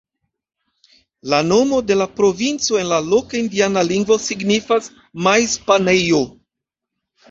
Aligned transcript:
La 1.33 1.41
nomo 1.49 1.83
de 1.91 1.99
la 1.99 2.09
provinco 2.21 2.81
en 2.81 2.91
la 2.95 2.99
loka 3.13 3.39
indiana 3.43 3.87
lingvo 3.93 4.21
signifas 4.27 4.93
"maiz-panejo". 5.31 6.29